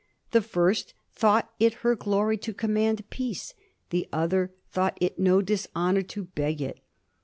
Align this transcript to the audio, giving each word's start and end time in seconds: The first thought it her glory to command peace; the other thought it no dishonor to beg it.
The 0.31 0.41
first 0.41 0.95
thought 1.13 1.51
it 1.59 1.75
her 1.85 1.95
glory 1.95 2.35
to 2.35 2.55
command 2.55 3.07
peace; 3.11 3.53
the 3.91 4.09
other 4.11 4.51
thought 4.71 4.97
it 4.99 5.19
no 5.19 5.43
dishonor 5.43 6.01
to 6.01 6.23
beg 6.23 6.59
it. 6.59 6.79